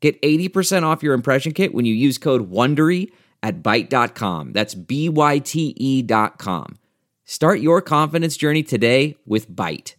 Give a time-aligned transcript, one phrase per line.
[0.00, 3.10] Get 80% off your impression kit when you use code WONDERY
[3.42, 4.52] at Byte.com.
[4.52, 6.78] That's B-Y-T-E dot com.
[7.24, 9.94] Start your confidence journey today with Byte.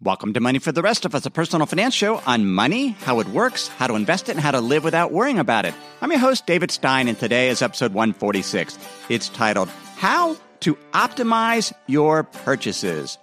[0.00, 3.18] Welcome to Money for the Rest of Us, a personal finance show on money, how
[3.18, 5.74] it works, how to invest it, and how to live without worrying about it.
[6.00, 8.78] I'm your host, David Stein, and today is episode 146.
[9.08, 13.18] It's titled, How to Optimize Your Purchases.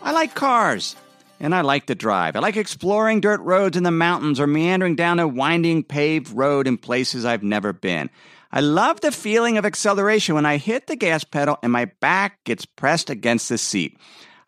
[0.00, 0.96] I like cars
[1.42, 2.36] and I like to drive.
[2.36, 6.68] I like exploring dirt roads in the mountains or meandering down a winding paved road
[6.68, 8.08] in places I've never been.
[8.52, 12.44] I love the feeling of acceleration when I hit the gas pedal and my back
[12.44, 13.98] gets pressed against the seat.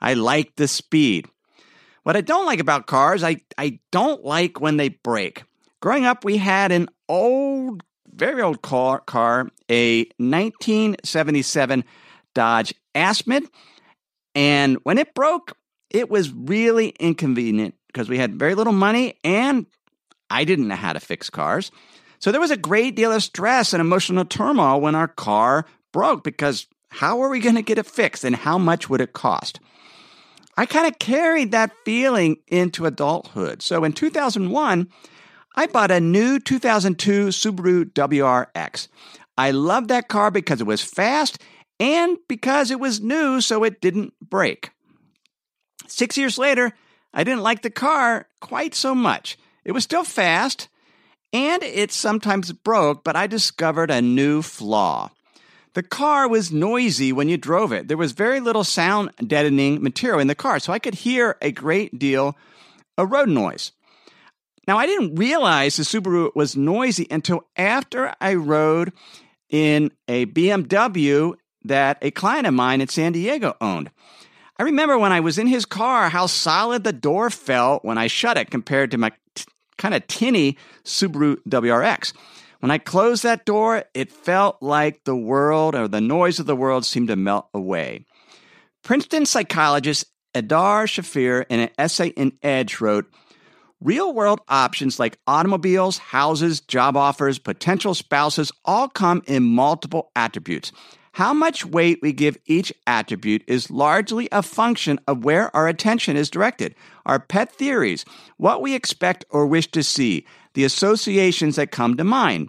[0.01, 1.27] I like the speed.
[2.05, 5.43] What I don't like about cars, I, I don't like when they break.
[5.81, 7.83] Growing up, we had an old,
[8.15, 11.85] very old car, car a 1977
[12.35, 13.49] Dodge Aspen.
[14.37, 15.57] And when it broke,
[15.95, 19.65] it was really inconvenient because we had very little money and
[20.29, 21.71] I didn't know how to fix cars.
[22.19, 26.25] So there was a great deal of stress and emotional turmoil when our car broke
[26.25, 29.61] because how are we going to get it fixed and how much would it cost?
[30.57, 33.63] I kind of carried that feeling into adulthood.
[33.63, 34.89] So in 2001,
[35.55, 38.89] I bought a new 2002 Subaru WRX.
[39.39, 41.41] I loved that car because it was fast
[41.79, 44.71] and because it was new, so it didn't break.
[45.87, 46.73] Six years later,
[47.13, 49.39] I didn't like the car quite so much.
[49.65, 50.69] It was still fast,
[51.33, 55.11] and it sometimes broke, but I discovered a new flaw.
[55.75, 57.89] The car was noisy when you drove it.
[57.89, 61.51] There was very little sound deadening material in the car, so I could hear a
[61.51, 62.37] great deal
[62.97, 63.73] of road noise.
[64.67, 68.93] Now, I didn't realize the Subaru was noisy until after I rode
[69.51, 71.35] in a BMW
[71.65, 73.91] that a client of mine in San Diego owned.
[74.57, 78.07] I remember when I was in his car how solid the door felt when I
[78.07, 79.45] shut it compared to my t-
[79.79, 82.13] kind of tinny Subaru WRX.
[82.61, 86.57] When I closed that door, it felt like the world or the noise of the
[86.57, 88.07] world seemed to melt away.
[88.83, 93.07] Princeton psychologist Eldar Shafir, in an essay in Edge, wrote
[93.81, 100.73] Real world options like automobiles, houses, job offers, potential spouses all come in multiple attributes.
[101.15, 106.17] How much weight we give each attribute is largely a function of where our attention
[106.17, 106.75] is directed,
[107.07, 108.05] our pet theories,
[108.37, 112.49] what we expect or wish to see, the associations that come to mind.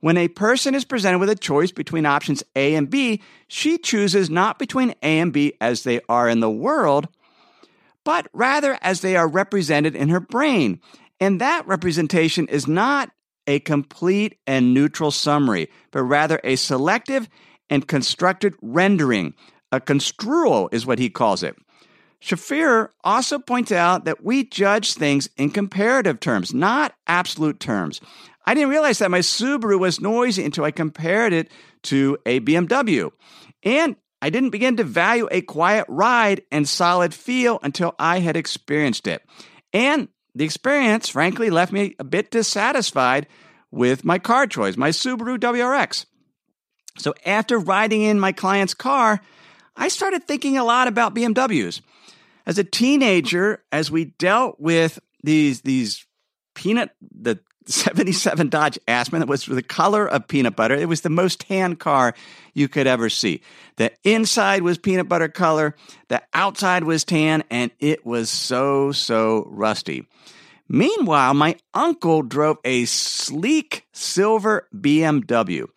[0.00, 4.28] When a person is presented with a choice between options A and B, she chooses
[4.28, 7.08] not between A and B as they are in the world,
[8.04, 10.82] but rather as they are represented in her brain.
[11.18, 13.10] And that representation is not
[13.46, 17.26] a complete and neutral summary, but rather a selective
[17.70, 19.34] and constructed rendering.
[19.70, 21.56] A construal is what he calls it.
[22.22, 28.00] Shafir also points out that we judge things in comparative terms, not absolute terms.
[28.46, 31.50] I didn't realize that my Subaru was noisy until I compared it
[31.84, 33.10] to a BMW.
[33.64, 38.36] And I didn't begin to value a quiet ride and solid feel until I had
[38.36, 39.22] experienced it.
[39.72, 43.26] And the experience, frankly, left me a bit dissatisfied
[43.72, 46.06] with my car choice, my Subaru WRX.
[46.98, 49.20] So after riding in my client's car,
[49.76, 51.80] I started thinking a lot about BMWs.
[52.46, 56.06] As a teenager, as we dealt with these these
[56.54, 60.74] peanut the 77 Dodge Aspen that was the color of peanut butter.
[60.74, 62.14] It was the most tan car
[62.54, 63.40] you could ever see.
[63.76, 65.76] The inside was peanut butter color,
[66.08, 70.08] the outside was tan, and it was so, so rusty.
[70.68, 75.68] Meanwhile, my uncle drove a sleek silver BMW.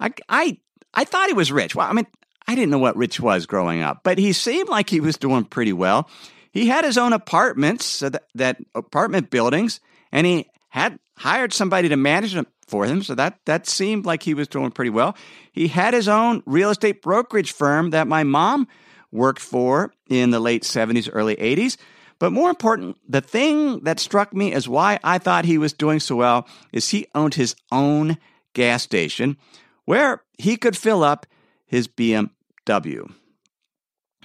[0.00, 0.58] I, I,
[0.94, 1.74] I thought he was rich.
[1.74, 2.06] Well, I mean,
[2.46, 5.44] I didn't know what rich was growing up, but he seemed like he was doing
[5.44, 6.08] pretty well.
[6.52, 9.80] He had his own apartments, so that, that apartment buildings,
[10.12, 13.02] and he had hired somebody to manage them for him.
[13.02, 15.16] So that that seemed like he was doing pretty well.
[15.52, 18.68] He had his own real estate brokerage firm that my mom
[19.12, 21.76] worked for in the late 70s, early 80s.
[22.18, 26.00] But more important, the thing that struck me as why I thought he was doing
[26.00, 28.16] so well is he owned his own
[28.54, 29.36] gas station
[29.86, 31.26] where he could fill up
[31.64, 33.10] his BMW.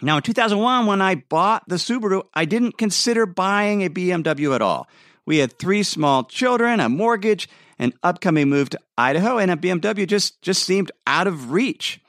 [0.02, 4.62] Now, in 2001, when I bought the Subaru, I didn't consider buying a BMW at
[4.62, 4.88] all.
[5.26, 7.48] We had three small children, a mortgage,
[7.78, 12.02] an upcoming move to Idaho, and a BMW just, just seemed out of reach.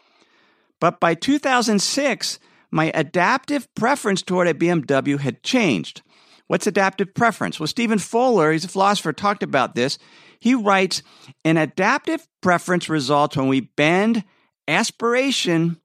[0.80, 2.38] But by 2006,
[2.70, 6.02] my adaptive preference toward a BMW had changed.
[6.46, 7.60] What's adaptive preference?
[7.60, 9.98] Well, Stephen Fuller, he's a philosopher, talked about this.
[10.42, 11.04] He writes
[11.44, 14.24] An adaptive preference results when we bend
[14.66, 15.80] aspiration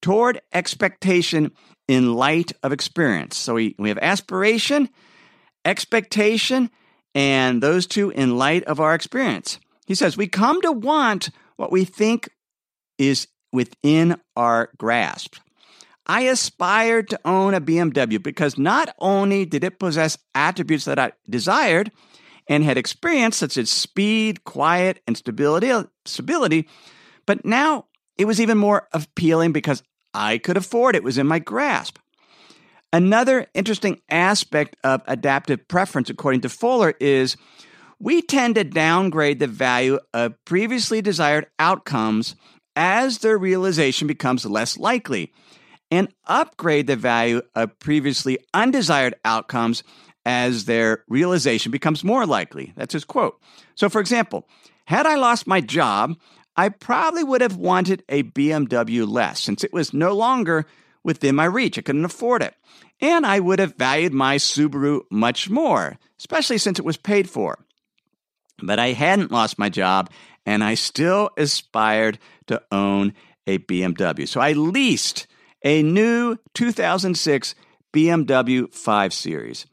[0.00, 1.52] toward expectation
[1.86, 3.36] in light of experience.
[3.36, 4.88] So we, we have aspiration,
[5.64, 6.68] expectation,
[7.14, 9.60] and those two in light of our experience.
[9.86, 12.28] He says, We come to want what we think
[12.98, 15.36] is within our grasp.
[16.08, 21.12] I aspired to own a BMW because not only did it possess attributes that I
[21.30, 21.92] desired
[22.52, 25.72] and had experienced, such as speed, quiet, and stability,
[26.04, 26.68] stability,
[27.24, 27.86] but now
[28.18, 29.82] it was even more appealing because
[30.12, 30.98] I could afford it.
[30.98, 31.98] it was in my grasp.
[32.92, 37.38] Another interesting aspect of adaptive preference, according to Fuller, is
[37.98, 42.36] we tend to downgrade the value of previously desired outcomes
[42.76, 45.32] as their realization becomes less likely,
[45.90, 49.82] and upgrade the value of previously undesired outcomes
[50.24, 52.72] as their realization becomes more likely.
[52.76, 53.40] That's his quote.
[53.74, 54.46] So, for example,
[54.86, 56.16] had I lost my job,
[56.56, 60.66] I probably would have wanted a BMW less since it was no longer
[61.02, 61.78] within my reach.
[61.78, 62.54] I couldn't afford it.
[63.00, 67.58] And I would have valued my Subaru much more, especially since it was paid for.
[68.62, 70.10] But I hadn't lost my job
[70.46, 73.14] and I still aspired to own
[73.46, 74.28] a BMW.
[74.28, 75.26] So I leased
[75.64, 77.54] a new 2006
[77.92, 79.66] BMW 5 Series.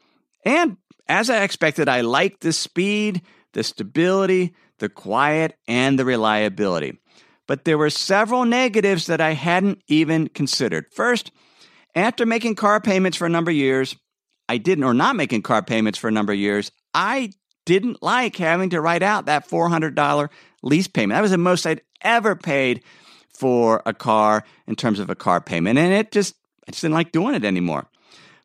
[0.46, 0.78] And
[1.08, 3.22] as I expected, I liked the speed,
[3.54, 7.00] the stability, the quiet, and the reliability.
[7.48, 10.86] But there were several negatives that I hadn't even considered.
[10.94, 11.32] First,
[11.96, 13.96] after making car payments for a number of years,
[14.48, 17.32] I didn't, or not making car payments for a number of years, I
[17.66, 20.30] didn't like having to write out that $400
[20.64, 21.16] lease payment.
[21.16, 22.84] That was the most I'd ever paid
[23.34, 25.80] for a car in terms of a car payment.
[25.80, 26.36] And it just,
[26.68, 27.88] I just didn't like doing it anymore.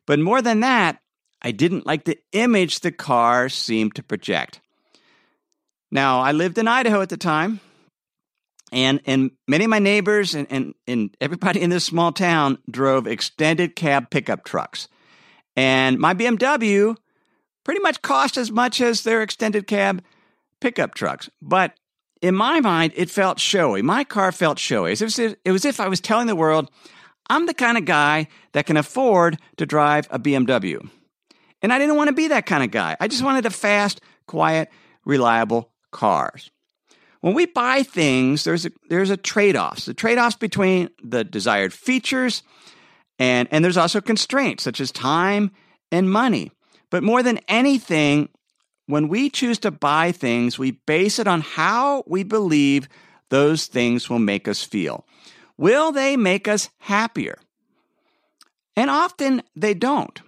[0.05, 0.99] But more than that,
[1.45, 4.61] I didn't like the image the car seemed to project.
[5.91, 7.59] Now, I lived in Idaho at the time,
[8.71, 13.05] and, and many of my neighbors and, and, and everybody in this small town drove
[13.05, 14.87] extended cab pickup trucks.
[15.55, 16.97] And my BMW
[17.63, 20.03] pretty much cost as much as their extended cab
[20.59, 21.29] pickup trucks.
[21.43, 21.73] But
[22.23, 23.83] in my mind, it felt showy.
[23.83, 24.93] My car felt showy.
[24.93, 26.71] It was, it was as if I was telling the world,
[27.29, 30.89] I'm the kind of guy that can afford to drive a BMW.
[31.65, 32.95] And I didn't want to be that kind of guy.
[32.99, 34.69] I just wanted a fast, quiet,
[35.03, 36.51] reliable cars.
[37.21, 39.85] When we buy things, there's a, there's a trade-offs.
[39.85, 42.43] The trade-offs between the desired features
[43.17, 45.49] and, and there's also constraints such as time
[45.91, 46.51] and money.
[46.91, 48.29] But more than anything,
[48.85, 52.87] when we choose to buy things, we base it on how we believe
[53.29, 55.03] those things will make us feel.
[55.57, 57.39] Will they make us happier?
[58.75, 60.21] And often they don't.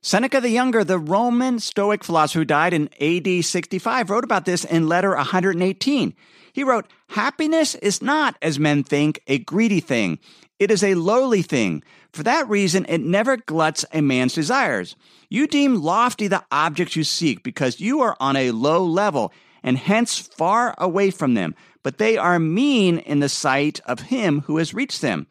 [0.00, 4.64] Seneca the Younger, the Roman Stoic philosopher who died in AD 65, wrote about this
[4.64, 6.14] in letter 118.
[6.52, 10.20] He wrote, Happiness is not, as men think, a greedy thing.
[10.60, 11.82] It is a lowly thing.
[12.12, 14.94] For that reason, it never gluts a man's desires.
[15.28, 19.32] You deem lofty the objects you seek because you are on a low level
[19.64, 24.42] and hence far away from them, but they are mean in the sight of him
[24.42, 25.26] who has reached them.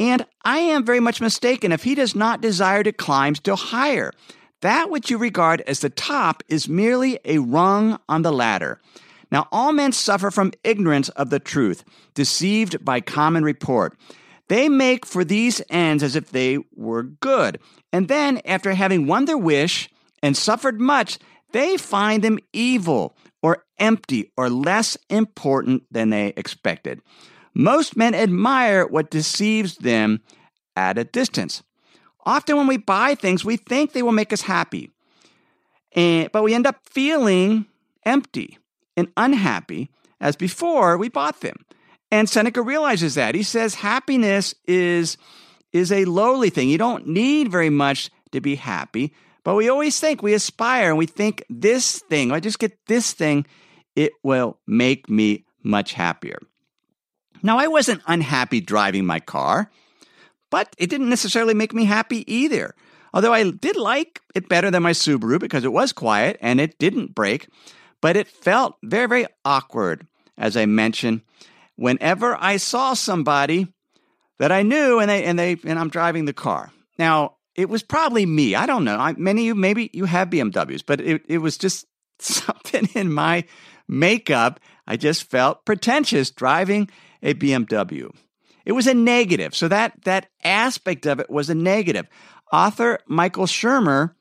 [0.00, 4.12] And I am very much mistaken if he does not desire to climb still higher.
[4.62, 8.80] That which you regard as the top is merely a rung on the ladder.
[9.30, 13.96] Now, all men suffer from ignorance of the truth, deceived by common report.
[14.48, 17.60] They make for these ends as if they were good.
[17.92, 19.90] And then, after having won their wish
[20.22, 21.18] and suffered much,
[21.52, 27.00] they find them evil or empty or less important than they expected.
[27.60, 30.22] Most men admire what deceives them
[30.76, 31.62] at a distance.
[32.24, 34.90] Often, when we buy things, we think they will make us happy,
[35.94, 37.66] and, but we end up feeling
[38.06, 38.56] empty
[38.96, 39.90] and unhappy
[40.22, 41.56] as before we bought them.
[42.10, 43.34] And Seneca realizes that.
[43.34, 45.18] He says happiness is,
[45.74, 46.70] is a lowly thing.
[46.70, 49.12] You don't need very much to be happy,
[49.44, 53.12] but we always think, we aspire, and we think this thing, I just get this
[53.12, 53.44] thing,
[53.96, 56.38] it will make me much happier.
[57.42, 59.70] Now, I wasn't unhappy driving my car,
[60.50, 62.74] but it didn't necessarily make me happy either.
[63.12, 66.78] Although I did like it better than my Subaru because it was quiet and it
[66.78, 67.48] didn't break,
[68.00, 70.06] but it felt very, very awkward,
[70.38, 71.22] as I mentioned,
[71.76, 73.66] whenever I saw somebody
[74.38, 76.72] that I knew and they and they and I'm driving the car.
[76.98, 78.54] Now, it was probably me.
[78.54, 78.96] I don't know.
[78.96, 81.86] I, many of you, maybe you have BMWs, but it, it was just
[82.18, 83.44] something in my
[83.88, 84.60] makeup.
[84.86, 86.88] I just felt pretentious driving
[87.22, 88.14] a BMW.
[88.64, 89.54] It was a negative.
[89.54, 92.06] So that, that aspect of it was a negative.
[92.52, 94.14] Author Michael Shermer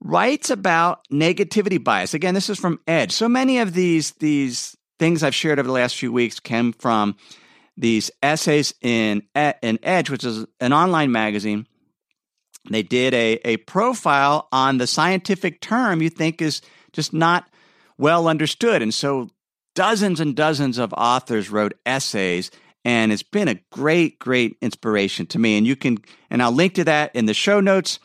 [0.00, 2.14] writes about negativity bias.
[2.14, 3.12] Again, this is from Edge.
[3.12, 7.16] So many of these, these things I've shared over the last few weeks came from
[7.76, 11.66] these essays in, in Edge, which is an online magazine.
[12.68, 16.60] They did a, a profile on the scientific term you think is
[16.92, 17.48] just not
[17.96, 18.82] well understood.
[18.82, 19.30] And so
[19.80, 22.50] dozens and dozens of authors wrote essays
[22.84, 25.56] and it's been a great great inspiration to me.
[25.56, 25.96] And you can
[26.28, 27.98] and I'll link to that in the show notes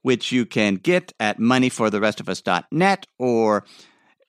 [0.00, 3.66] which you can get at moneyfortherestofus.net or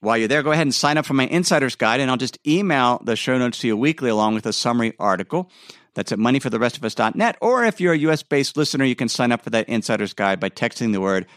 [0.01, 2.37] while you're there go ahead and sign up for my insider's guide and I'll just
[2.45, 5.49] email the show notes to you weekly along with a summary article.
[5.93, 9.51] That's at moneyfortherestofus.net or if you're a US based listener you can sign up for
[9.51, 11.27] that insider's guide by texting the word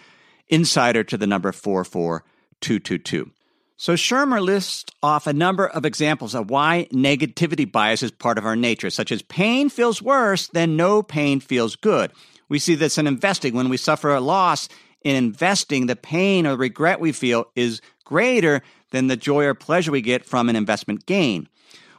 [0.49, 3.31] insider to the number 44222
[3.77, 8.47] so Shermer lists off a number of examples of why negativity bias is part of
[8.47, 12.13] our nature, such as pain feels worse than no pain feels good.
[12.49, 13.55] We see this in investing.
[13.55, 14.69] When we suffer a loss
[15.03, 19.91] in investing, the pain or regret we feel is greater than the joy or pleasure
[19.91, 21.49] we get from an investment gain.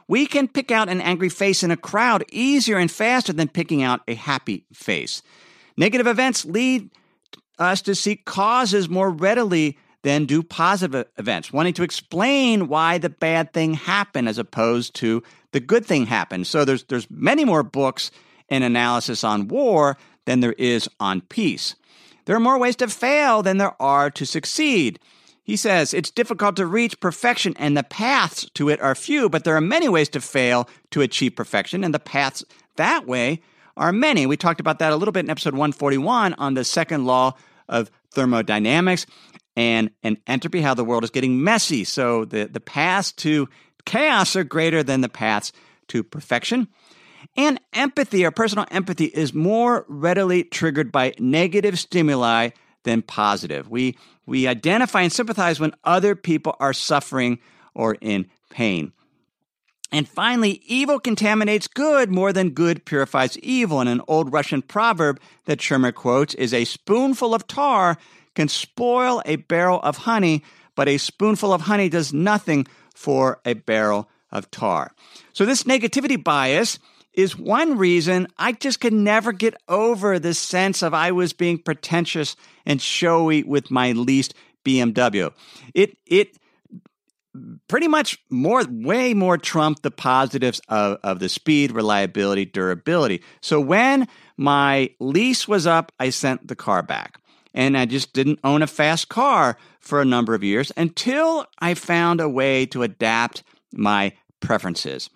[0.06, 3.82] We can pick out an angry face in a crowd easier and faster than picking
[3.82, 5.22] out a happy face.
[5.76, 6.90] Negative events lead
[7.58, 13.08] us to seek causes more readily than do positive events, wanting to explain why the
[13.08, 16.46] bad thing happened as opposed to the good thing happened.
[16.46, 18.10] So there's there's many more books
[18.50, 19.96] and analysis on war
[20.26, 21.74] than there is on peace.
[22.26, 25.00] There are more ways to fail than there are to succeed.
[25.42, 29.44] He says it's difficult to reach perfection and the paths to it are few, but
[29.44, 32.44] there are many ways to fail to achieve perfection, and the paths
[32.76, 33.40] that way
[33.78, 34.26] are many.
[34.26, 37.36] We talked about that a little bit in episode 141 on the second law
[37.70, 39.06] of thermodynamics
[39.56, 41.84] and, and entropy, how the world is getting messy.
[41.84, 43.48] So the, the paths to
[43.84, 45.52] chaos are greater than the paths
[45.88, 46.68] to perfection.
[47.36, 52.50] And empathy or personal empathy is more readily triggered by negative stimuli
[52.84, 53.68] than positive.
[53.68, 53.96] We,
[54.26, 57.38] we identify and sympathize when other people are suffering
[57.74, 58.92] or in pain.
[59.90, 63.80] And finally, evil contaminates good more than good purifies evil.
[63.80, 67.96] And an old Russian proverb that Shermer quotes is a spoonful of tar
[68.34, 70.42] can spoil a barrel of honey,
[70.74, 74.92] but a spoonful of honey does nothing for a barrel of tar.
[75.32, 76.78] So, this negativity bias
[77.12, 81.58] is one reason I just could never get over this sense of I was being
[81.58, 82.36] pretentious
[82.66, 85.32] and showy with my leased BMW.
[85.74, 86.36] It, it,
[87.68, 93.60] pretty much more way more trumped the positives of, of the speed reliability durability so
[93.60, 97.18] when my lease was up i sent the car back
[97.54, 101.74] and I just didn't own a fast car for a number of years until I
[101.74, 103.42] found a way to adapt
[103.72, 105.08] my preferences.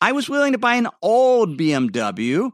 [0.00, 2.50] I was willing to buy an old BMW,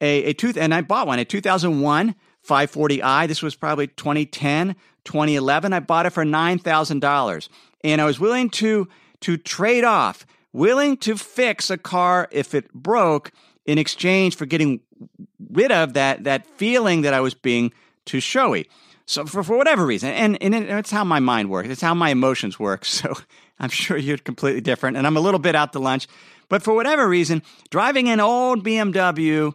[0.00, 2.14] a, a two, and I bought one, a 2001
[2.46, 3.28] 540i.
[3.28, 5.72] This was probably 2010, 2011.
[5.72, 7.48] I bought it for $9,000.
[7.84, 8.88] And I was willing to,
[9.20, 13.32] to trade off, willing to fix a car if it broke
[13.64, 14.80] in exchange for getting
[15.50, 17.72] rid of that, that feeling that I was being
[18.04, 18.68] too showy.
[19.06, 22.10] So for, for whatever reason, and, and it's how my mind works, it's how my
[22.10, 22.86] emotions work.
[22.92, 23.14] So
[23.58, 26.08] I'm sure you're completely different, and I'm a little bit out to lunch.
[26.48, 29.54] But for whatever reason, driving an old BMW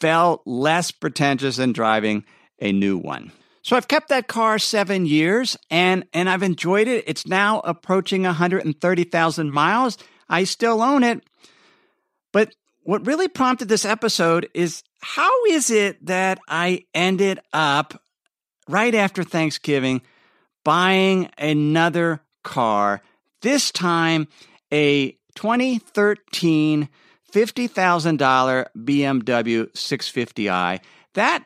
[0.00, 2.24] felt less pretentious than driving
[2.58, 3.32] a new one.
[3.62, 7.04] So I've kept that car seven years and, and I've enjoyed it.
[7.06, 9.96] It's now approaching 130,000 miles.
[10.28, 11.22] I still own it.
[12.32, 18.00] But what really prompted this episode is how is it that I ended up
[18.68, 20.00] right after Thanksgiving
[20.64, 23.02] buying another car,
[23.42, 24.28] this time
[24.72, 26.88] a 2013
[27.34, 30.80] $50,000 BMW 650i.
[31.14, 31.44] That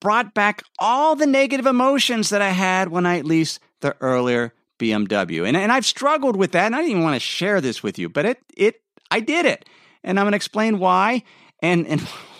[0.00, 5.46] brought back all the negative emotions that I had when I leased the earlier BMW.
[5.46, 7.98] And, and I've struggled with that, and I didn't even want to share this with
[7.98, 9.64] you, but it, it I did it.
[10.02, 11.22] And I'm going to explain why.
[11.62, 12.06] And, and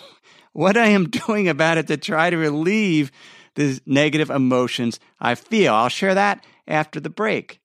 [0.55, 3.11] what I am doing about it to try to relieve
[3.55, 5.73] the negative emotions I feel.
[5.73, 7.59] I'll share that after the break.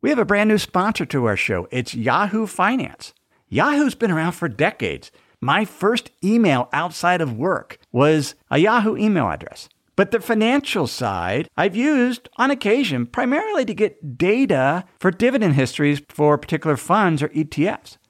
[0.00, 1.68] We have a brand new sponsor to our show.
[1.70, 3.12] It's Yahoo Finance.
[3.48, 5.10] Yahoo's been around for decades.
[5.40, 9.68] My first email outside of work was a Yahoo email address.
[9.96, 16.00] But the financial side I've used on occasion primarily to get data for dividend histories
[16.08, 17.98] for particular funds or ETFs.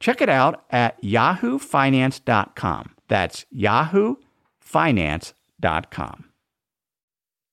[0.00, 2.94] Check it out at yahoofinance.com.
[3.08, 6.24] That's yahoofinance.com.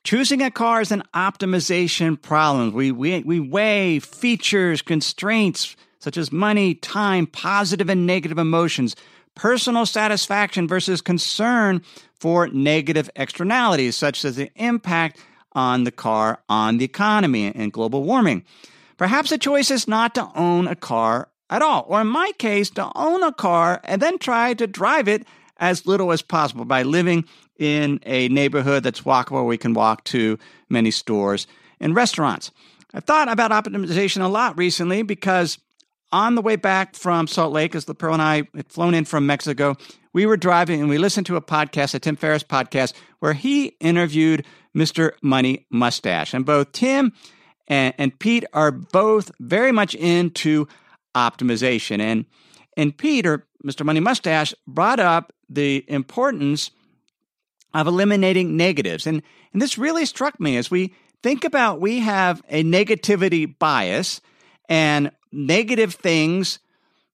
[0.04, 2.72] Choosing a car is an optimization problem.
[2.72, 8.94] We, we, we weigh features, constraints, such as money, time, positive and negative emotions,
[9.38, 11.80] personal satisfaction versus concern
[12.20, 15.18] for negative externalities, such as the impact
[15.52, 18.44] on the car on the economy and global warming.
[18.96, 22.68] Perhaps the choice is not to own a car at all, or in my case,
[22.70, 25.24] to own a car and then try to drive it
[25.56, 27.24] as little as possible by living
[27.58, 31.46] in a neighborhood that's walkable, we can walk to many stores
[31.80, 32.50] and restaurants.
[32.92, 35.58] I've thought about optimization a lot recently because
[36.12, 39.26] on the way back from Salt Lake, as LaPrel and I had flown in from
[39.26, 39.76] Mexico,
[40.12, 43.66] we were driving and we listened to a podcast, a Tim Ferriss podcast, where he
[43.80, 44.44] interviewed
[44.76, 45.12] Mr.
[45.22, 46.34] Money Mustache.
[46.34, 47.12] And both Tim
[47.66, 50.66] and, and Pete are both very much into
[51.14, 52.00] optimization.
[52.00, 52.24] And,
[52.76, 53.84] and Pete, or Mr.
[53.84, 56.70] Money Mustache, brought up the importance
[57.74, 59.06] of eliminating negatives.
[59.06, 64.20] And, and this really struck me as we think about we have a negativity bias
[64.68, 66.58] and negative things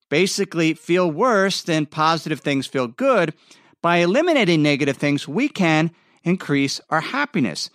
[0.09, 3.33] basically feel worse than positive things feel good.
[3.81, 5.91] By eliminating negative things, we can
[6.23, 7.69] increase our happiness.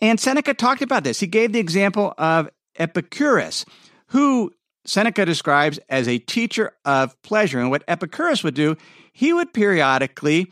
[0.00, 1.20] And Seneca talked about this.
[1.20, 3.64] He gave the example of Epicurus,
[4.08, 4.52] who
[4.84, 7.60] Seneca describes as a teacher of pleasure.
[7.60, 8.76] And what Epicurus would do,
[9.12, 10.50] he would periodically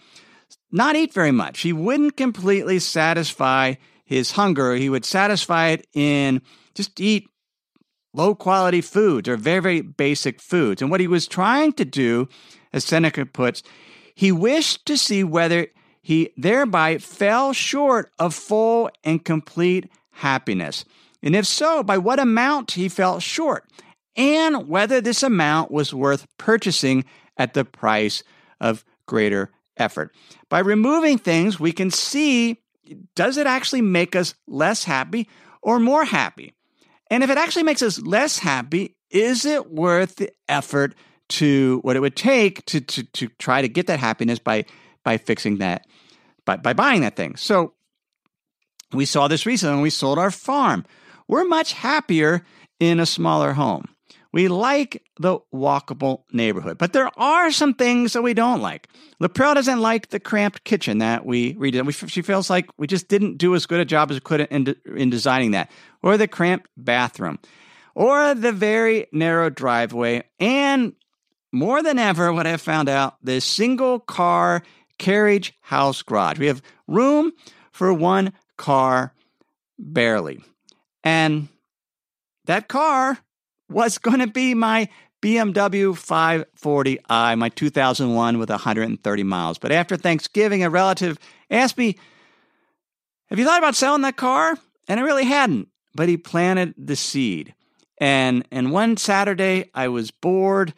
[0.70, 1.60] not eat very much.
[1.60, 3.74] He wouldn't completely satisfy
[4.04, 4.74] his hunger.
[4.74, 6.42] He would satisfy it in
[6.74, 7.28] just eat
[8.18, 10.82] low quality foods or very, very basic foods.
[10.82, 12.28] And what he was trying to do,
[12.72, 13.62] as Seneca puts,
[14.14, 15.68] he wished to see whether
[16.02, 20.84] he thereby fell short of full and complete happiness.
[21.22, 23.64] And if so, by what amount he fell short,
[24.16, 27.04] and whether this amount was worth purchasing
[27.36, 28.24] at the price
[28.60, 30.12] of greater effort.
[30.48, 32.58] By removing things, we can see
[33.14, 35.28] does it actually make us less happy
[35.60, 36.54] or more happy?
[37.10, 40.94] And if it actually makes us less happy, is it worth the effort
[41.30, 44.64] to what it would take to, to, to try to get that happiness by,
[45.04, 45.86] by fixing that,
[46.44, 47.36] by, by buying that thing?
[47.36, 47.74] So
[48.92, 50.84] we saw this recently when we sold our farm.
[51.26, 52.44] We're much happier
[52.80, 53.88] in a smaller home.
[54.32, 58.88] We like the walkable neighborhood, but there are some things that we don't like.
[59.22, 62.10] LaPrel doesn't like the cramped kitchen that we redid.
[62.10, 64.76] She feels like we just didn't do as good a job as we could in,
[64.94, 65.70] in designing that,
[66.02, 67.38] or the cramped bathroom,
[67.94, 70.92] or the very narrow driveway, and
[71.50, 74.62] more than ever, what I've found out, the single car
[74.98, 76.38] carriage house garage.
[76.38, 77.32] We have room
[77.72, 79.14] for one car
[79.78, 80.40] barely.
[81.02, 81.48] And
[82.44, 83.18] that car
[83.68, 84.88] was going to be my
[85.22, 89.58] BMW 540i, my 2001 with 130 miles.
[89.58, 91.18] But after Thanksgiving, a relative
[91.50, 91.96] asked me,
[93.28, 94.56] Have you thought about selling that car?
[94.86, 97.54] And I really hadn't, but he planted the seed.
[98.00, 100.72] And, and one Saturday, I was bored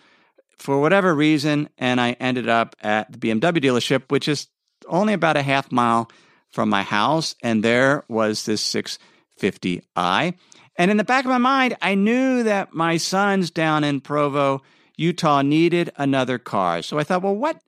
[0.58, 4.48] for whatever reason, and I ended up at the BMW dealership, which is
[4.88, 6.10] only about a half mile
[6.50, 7.34] from my house.
[7.42, 10.34] And there was this 650i.
[10.80, 14.62] And in the back of my mind, I knew that my sons down in Provo,
[14.96, 16.80] Utah, needed another car.
[16.80, 17.60] So I thought, well, what?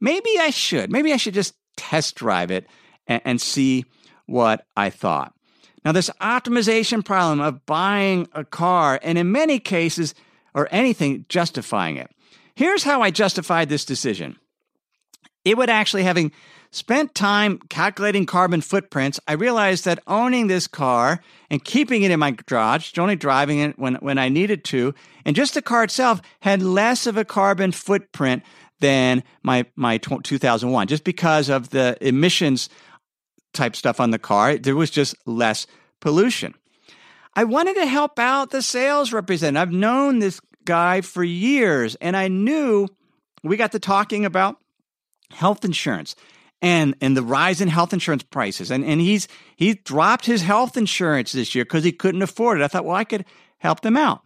[0.00, 0.90] Maybe I should.
[0.90, 2.66] Maybe I should just test drive it
[3.06, 3.84] and, and see
[4.26, 5.34] what I thought.
[5.84, 10.12] Now, this optimization problem of buying a car, and in many cases,
[10.52, 12.10] or anything, justifying it.
[12.56, 14.36] Here's how I justified this decision.
[15.44, 16.32] It would actually having
[16.70, 22.20] spent time calculating carbon footprints, I realized that owning this car and keeping it in
[22.20, 26.20] my garage, only driving it when, when I needed to, and just the car itself
[26.40, 28.42] had less of a carbon footprint
[28.80, 32.68] than my, my 2001, just because of the emissions
[33.54, 34.56] type stuff on the car.
[34.56, 35.66] There was just less
[36.00, 36.54] pollution.
[37.34, 39.60] I wanted to help out the sales representative.
[39.60, 42.88] I've known this guy for years, and I knew
[43.42, 44.58] we got to talking about
[45.30, 46.14] health insurance
[46.60, 48.70] and and the rise in health insurance prices.
[48.70, 52.64] And and he's he dropped his health insurance this year because he couldn't afford it.
[52.64, 53.24] I thought, well, I could
[53.58, 54.22] help them out.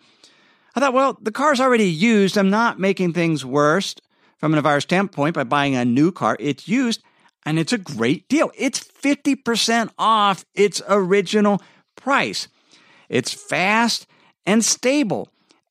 [0.74, 2.38] I thought, well, the car's already used.
[2.38, 3.94] I'm not making things worse
[4.38, 6.36] from an environmental standpoint by buying a new car.
[6.40, 7.02] It's used
[7.44, 8.50] and it's a great deal.
[8.56, 11.60] It's 50% off its original
[11.96, 12.48] price.
[13.08, 14.06] It's fast
[14.46, 15.28] and stable.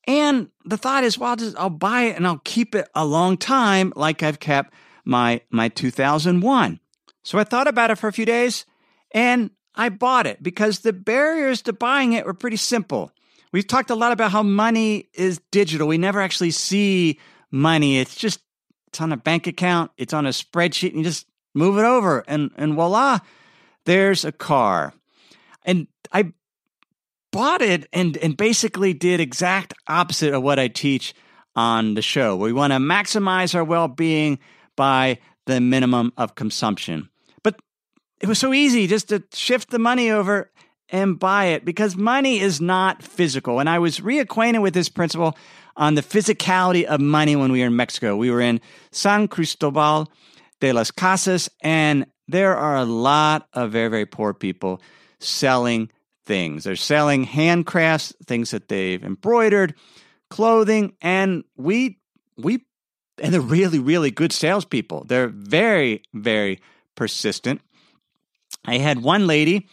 [0.08, 3.06] And the thought is, well, I'll, just, I'll buy it and I'll keep it a
[3.06, 4.74] long time like I've kept
[5.06, 6.80] my my 2001.
[7.24, 8.66] So I thought about it for a few days
[9.14, 13.12] and I bought it because the barriers to buying it were pretty simple.
[13.52, 15.88] We've talked a lot about how money is digital.
[15.88, 17.20] We never actually see
[17.52, 18.00] money.
[18.00, 18.40] It's just
[18.88, 22.24] it's on a bank account, it's on a spreadsheet, and you just move it over
[22.28, 23.20] and and voila,
[23.86, 24.94] there's a car.
[25.64, 26.34] And I
[27.32, 31.14] bought it and and basically did exact opposite of what I teach
[31.56, 32.36] on the show.
[32.36, 34.40] We want to maximize our well-being
[34.76, 37.10] by the minimum of consumption.
[37.44, 37.60] But
[38.20, 40.52] it was so easy just to shift the money over
[40.90, 43.60] and buy it because money is not physical.
[43.60, 45.38] And I was reacquainted with this principle
[45.78, 48.16] on the physicality of money when we were in Mexico.
[48.16, 48.60] We were in
[48.92, 50.12] San Cristobal
[50.60, 54.82] de las Casas, and there are a lot of very, very poor people
[55.20, 55.90] selling
[56.26, 56.66] things.
[56.66, 59.76] They're selling handcrafts, things that they've embroidered,
[60.30, 62.00] clothing, and we
[62.38, 62.66] we
[63.22, 65.06] and they're really, really good salespeople.
[65.06, 66.60] They're very, very
[66.96, 67.62] persistent.
[68.66, 69.70] I had one lady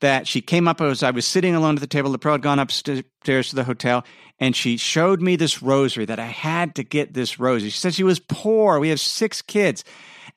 [0.00, 2.12] that she came up as I was sitting alone at the table.
[2.12, 4.04] LaPrel had gone upstairs to the hotel,
[4.40, 7.70] and she showed me this rosary that I had to get this rosary.
[7.70, 8.80] She said she was poor.
[8.80, 9.84] We have six kids.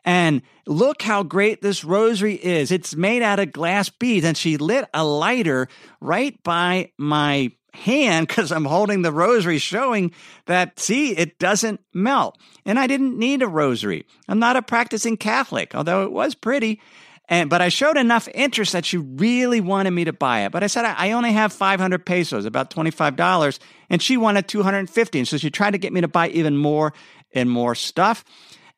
[0.04, 2.72] And look how great this rosary is.
[2.72, 4.24] It's made out of glass beads.
[4.24, 5.68] And she lit a lighter
[6.00, 10.12] right by my hand because I'm holding the rosary, showing
[10.46, 12.38] that, see, it doesn't melt.
[12.66, 14.06] And I didn't need a rosary.
[14.28, 16.82] I'm not a practicing Catholic, although it was pretty.
[17.28, 20.52] And, but I showed enough interest that she really wanted me to buy it.
[20.52, 23.60] But I said, I, only have 500 pesos, about $25.
[23.90, 25.20] And she wanted 250.
[25.20, 26.94] And so she tried to get me to buy even more
[27.34, 28.24] and more stuff.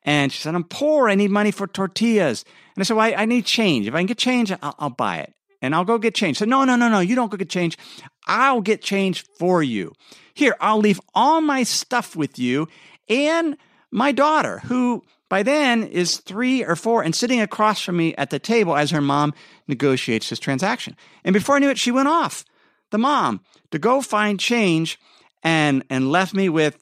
[0.02, 1.10] And she said, I'm poor.
[1.10, 2.44] I need money for tortillas.
[2.74, 3.86] And I said, well, I, I need change.
[3.86, 6.38] If I can get change, I'll, I'll buy it and I'll go get change.
[6.38, 7.76] So no, no, no, no, you don't go get change.
[8.28, 9.94] I'll get change for you.
[10.34, 12.68] Here, I'll leave all my stuff with you
[13.08, 13.56] and
[13.90, 18.30] my daughter, who by then is three or four and sitting across from me at
[18.30, 19.34] the table as her mom
[19.66, 20.94] negotiates this transaction.
[21.24, 22.44] And before I knew it, she went off,
[22.90, 24.98] the mom, to go find change
[25.42, 26.78] and, and left me with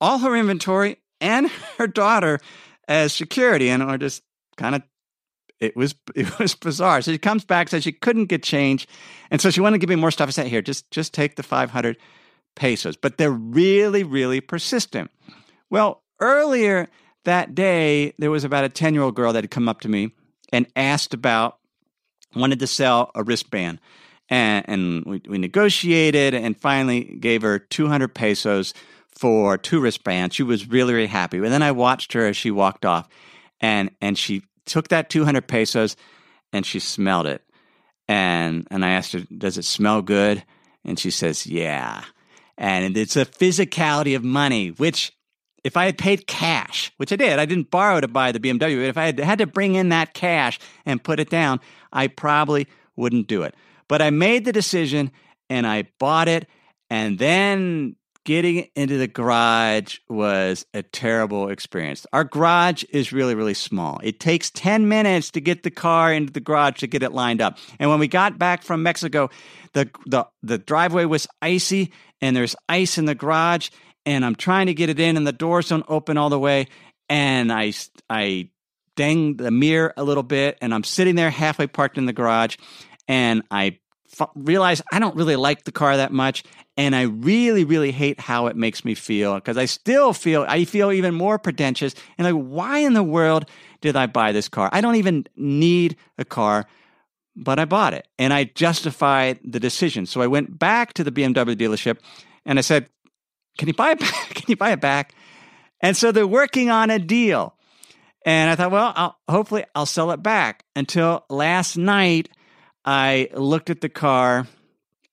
[0.00, 2.38] all her inventory and her daughter
[2.88, 3.68] as security.
[3.68, 4.22] And I just
[4.56, 4.82] kind of
[5.62, 7.00] it was it was bizarre.
[7.00, 8.86] So she comes back, says she couldn't get change,
[9.30, 10.28] and so she wanted to give me more stuff.
[10.28, 11.96] I said, "Here, just just take the five hundred
[12.56, 15.10] pesos." But they're really really persistent.
[15.70, 16.88] Well, earlier
[17.24, 19.88] that day, there was about a ten year old girl that had come up to
[19.88, 20.12] me
[20.52, 21.58] and asked about
[22.34, 23.78] wanted to sell a wristband,
[24.28, 28.74] and, and we, we negotiated and finally gave her two hundred pesos
[29.14, 30.34] for two wristbands.
[30.34, 31.36] She was really really happy.
[31.38, 33.08] And then I watched her as she walked off,
[33.60, 35.96] and and she took that 200 pesos
[36.52, 37.42] and she smelled it.
[38.08, 40.44] And, and I asked her, Does it smell good?
[40.84, 42.04] And she says, Yeah.
[42.58, 45.12] And it's a physicality of money, which
[45.64, 48.58] if I had paid cash, which I did, I didn't borrow to buy the BMW,
[48.58, 51.60] but if I had, had to bring in that cash and put it down,
[51.92, 53.54] I probably wouldn't do it.
[53.88, 55.12] But I made the decision
[55.48, 56.48] and I bought it.
[56.90, 62.06] And then getting into the garage was a terrible experience.
[62.12, 64.00] Our garage is really, really small.
[64.02, 67.40] It takes 10 minutes to get the car into the garage to get it lined
[67.40, 67.58] up.
[67.78, 69.30] And when we got back from Mexico,
[69.72, 73.70] the, the, the driveway was icy and there's ice in the garage.
[74.04, 76.68] And I'm trying to get it in and the doors don't open all the way.
[77.08, 77.72] And I,
[78.08, 78.50] I
[78.96, 82.56] dang the mirror a little bit and I'm sitting there halfway parked in the garage
[83.08, 83.78] and I
[84.18, 86.44] f- realize I don't really like the car that much
[86.76, 90.64] and I really, really hate how it makes me feel because I still feel, I
[90.64, 91.94] feel even more pretentious.
[92.16, 93.46] And like, why in the world
[93.80, 94.70] did I buy this car?
[94.72, 96.66] I don't even need a car,
[97.36, 100.06] but I bought it and I justified the decision.
[100.06, 101.98] So I went back to the BMW dealership
[102.46, 102.88] and I said,
[103.58, 104.28] can you buy it back?
[104.34, 105.14] Can you buy it back?
[105.80, 107.54] And so they're working on a deal.
[108.24, 112.28] And I thought, well, I'll, hopefully I'll sell it back until last night.
[112.84, 114.46] I looked at the car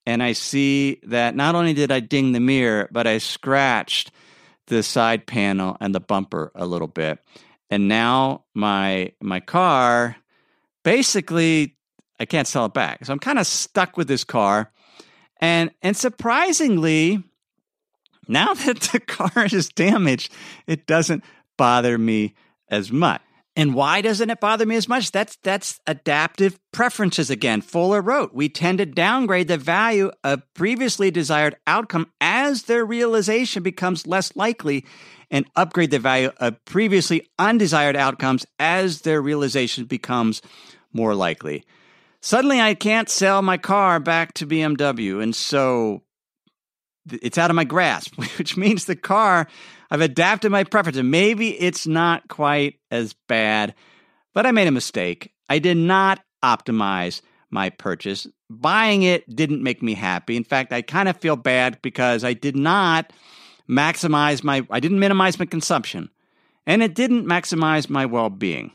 [0.06, 4.12] and I see that not only did I ding the mirror, but I scratched
[4.68, 7.20] the side panel and the bumper a little bit.
[7.70, 10.16] And now my my car
[10.84, 11.76] basically
[12.20, 13.06] I can't sell it back.
[13.06, 14.72] So I'm kind of stuck with this car.
[15.40, 17.24] And and surprisingly,
[18.28, 20.32] now that the car is damaged,
[20.68, 21.24] it doesn't
[21.58, 22.36] bother me
[22.70, 23.22] as much.
[23.60, 25.12] And why doesn't it bother me as much?
[25.12, 27.60] That's that's adaptive preferences again.
[27.60, 33.62] Fuller wrote, we tend to downgrade the value of previously desired outcome as their realization
[33.62, 34.86] becomes less likely
[35.30, 40.42] and upgrade the value of previously undesired outcomes as their realization becomes
[40.94, 41.66] more likely.
[42.22, 46.02] Suddenly I can't sell my car back to BMW and so
[47.12, 49.50] it's out of my grasp, which means the car
[49.92, 51.04] I've adapted my preferences.
[51.04, 53.74] Maybe it's not quite as bad,
[54.34, 55.34] but I made a mistake.
[55.50, 58.28] I did not optimize my purchase.
[58.50, 60.36] Buying it didn't make me happy.
[60.36, 63.12] In fact, I kind of feel bad because I did not
[63.70, 66.10] maximize my I didn't minimize my consumption
[66.66, 68.72] and it didn't maximize my well-being.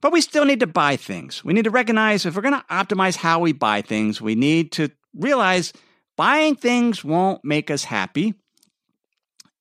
[0.00, 1.44] But we still need to buy things.
[1.44, 4.72] We need to recognize if we're going to optimize how we buy things, we need
[4.72, 5.74] to realize
[6.16, 8.34] buying things won't make us happy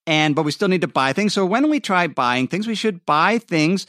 [0.10, 1.34] and but we still need to buy things.
[1.34, 3.86] So when we try buying things, we should buy things,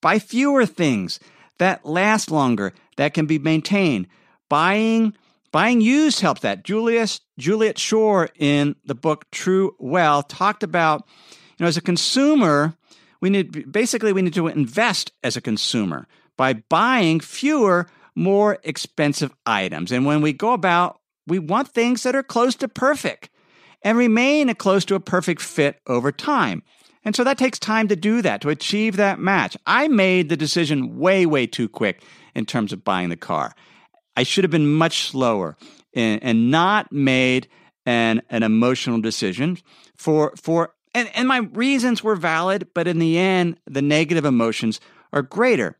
[0.00, 1.20] buy fewer things
[1.58, 4.08] that last longer, that can be maintained.
[4.48, 5.14] Buying
[5.52, 6.64] buying used helps that.
[6.64, 11.06] Julius Juliet Schor in the book True Wealth talked about,
[11.58, 12.74] you know, as a consumer,
[13.20, 19.34] we need basically we need to invest as a consumer by buying fewer more expensive
[19.44, 19.92] items.
[19.92, 23.28] And when we go about, we want things that are close to perfect
[23.84, 26.62] and remain close to a perfect fit over time.
[27.04, 29.56] And so that takes time to do that, to achieve that match.
[29.66, 32.02] I made the decision way, way too quick
[32.34, 33.54] in terms of buying the car.
[34.16, 35.56] I should have been much slower
[35.94, 37.48] and, and not made
[37.86, 39.58] an, an emotional decision
[39.96, 44.80] for, for and, and my reasons were valid, but in the end, the negative emotions
[45.12, 45.76] are greater,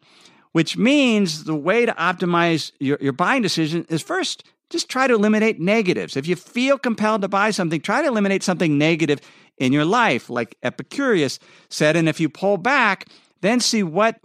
[0.53, 5.15] which means the way to optimize your, your buying decision is first just try to
[5.15, 6.17] eliminate negatives.
[6.17, 9.21] If you feel compelled to buy something, try to eliminate something negative
[9.59, 11.95] in your life, like Epicurus said.
[11.95, 13.07] And if you pull back,
[13.43, 14.19] then see what,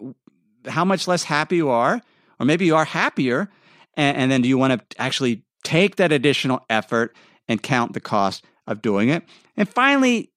[0.68, 2.02] how much less happy you are,
[2.40, 3.50] or maybe you are happier.
[3.96, 7.16] And, and then do you want to actually take that additional effort
[7.48, 9.24] and count the cost of doing it?
[9.58, 10.32] And finally,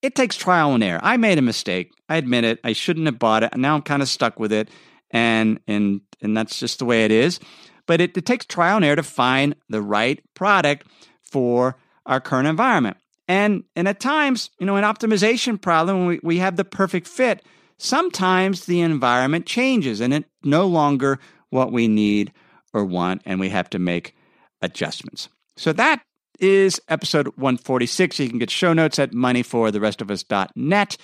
[0.00, 1.00] it takes trial and error.
[1.02, 1.90] I made a mistake.
[2.08, 2.60] I admit it.
[2.62, 3.56] I shouldn't have bought it.
[3.56, 4.70] Now I'm kind of stuck with it.
[5.10, 7.40] And, and, and that's just the way it is
[7.88, 10.86] but it, it takes trial and error to find the right product
[11.22, 12.96] for our current environment.
[13.26, 17.44] And, and at times, you know, an optimization problem, we, we have the perfect fit,
[17.78, 21.18] sometimes the environment changes and it's no longer
[21.50, 22.32] what we need
[22.72, 24.14] or want, and we have to make
[24.60, 25.28] adjustments.
[25.56, 26.02] So that
[26.38, 28.20] is episode 146.
[28.20, 30.96] You can get show notes at moneyfortherestofus.net.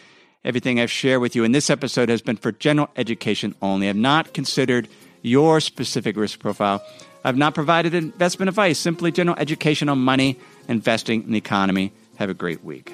[0.45, 3.89] Everything I've shared with you in this episode has been for general education only.
[3.89, 4.89] I've not considered
[5.25, 6.85] your specific risk profile.
[7.25, 11.93] I've not provided investment advice, simply general education on money, investing, and the economy.
[12.17, 12.93] Have a great week.